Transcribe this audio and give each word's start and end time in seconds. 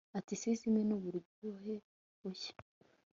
atticism 0.17 0.75
nuburyohe 0.87 1.73
bushya 2.19 2.53